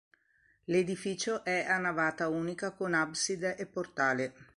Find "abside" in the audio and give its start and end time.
2.95-3.55